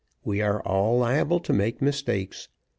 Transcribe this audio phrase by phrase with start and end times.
[0.23, 2.49] We are all liable to make mistakes.